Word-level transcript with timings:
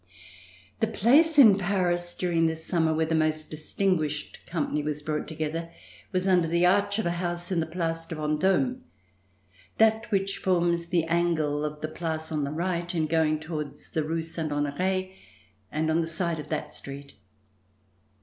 The 0.79 0.87
place 0.87 1.37
in 1.37 1.59
Paris, 1.59 2.15
during 2.15 2.47
this 2.47 2.65
summer, 2.65 2.91
where 2.91 3.05
the 3.05 3.13
most 3.13 3.51
distinguished 3.51 4.47
company 4.47 4.81
was 4.81 5.03
brought 5.03 5.27
together, 5.27 5.69
was 6.11 6.27
under 6.27 6.47
the 6.47 6.65
arch 6.65 6.97
of 6.97 7.05
a 7.05 7.11
house 7.21 7.51
in 7.51 7.59
the 7.59 7.67
Place 7.67 8.07
de 8.07 8.15
Ven 8.15 8.37
dome: 8.39 8.83
that 9.77 10.09
which 10.09 10.39
forms 10.39 10.87
the 10.87 11.03
angle 11.05 11.63
of 11.63 11.81
the 11.81 11.87
Place 11.87 12.31
on 12.31 12.45
the 12.45 12.49
right 12.51 12.95
in 12.95 13.05
going 13.05 13.39
towards 13.39 13.89
the 13.91 14.01
Rue 14.03 14.23
Saint 14.23 14.51
Honore 14.51 15.11
and 15.71 15.91
on 15.91 16.01
the 16.01 16.07
side 16.07 16.39
of 16.39 16.47
that 16.47 16.73
street. 16.73 17.13